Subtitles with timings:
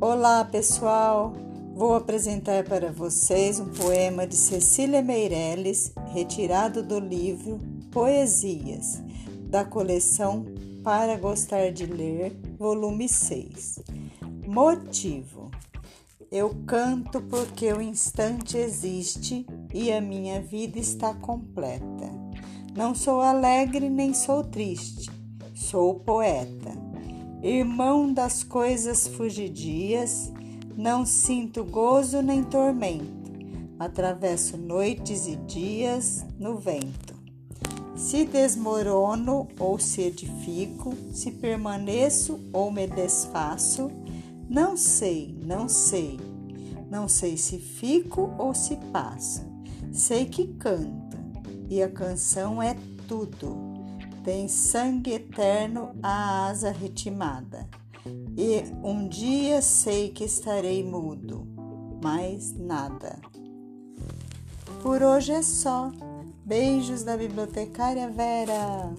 [0.00, 1.34] Olá, pessoal!
[1.74, 7.58] Vou apresentar para vocês um poema de Cecília Meirelles, retirado do livro
[7.90, 9.02] Poesias,
[9.48, 10.46] da coleção
[10.82, 13.80] Para Gostar de Ler, volume 6.
[14.46, 15.50] Motivo:
[16.32, 22.10] Eu canto porque o instante existe e a minha vida está completa.
[22.74, 25.10] Não sou alegre nem sou triste,
[25.54, 26.89] sou poeta
[27.42, 30.30] irmão das coisas fugidias,
[30.76, 33.30] não sinto gozo nem tormento,
[33.78, 37.14] atravesso noites e dias no vento.
[37.96, 43.90] Se desmorono ou se edifico, se permaneço ou me desfaço,
[44.48, 46.18] não sei, não sei,
[46.90, 49.42] não sei se fico ou se passo.
[49.92, 51.18] Sei que canto
[51.68, 53.79] e a canção é tudo
[54.22, 57.68] tem sangue eterno a asa retimada.
[58.36, 61.46] E um dia sei que estarei mudo,
[62.02, 63.18] mais nada.
[64.82, 65.90] Por hoje é só.
[66.44, 68.92] Beijos da bibliotecária Vera.